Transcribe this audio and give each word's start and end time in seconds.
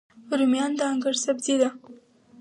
رومیان 0.39 0.71
د 0.77 0.81
انګړ 0.91 1.13
سبزي 1.25 1.55
ده 1.61 1.69